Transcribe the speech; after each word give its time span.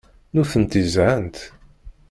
Nutenti 0.33 0.81
zhant. 0.93 1.35